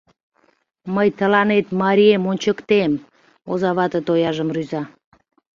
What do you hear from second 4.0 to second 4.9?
тояжым рӱза.